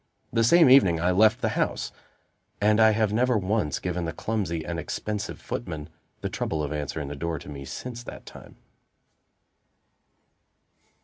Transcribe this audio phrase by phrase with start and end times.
[0.33, 1.91] The same evening I left the house,
[2.59, 5.89] and I have never once given the clumsy and expensive footman
[6.21, 8.55] the trouble of answering the door to me since that time.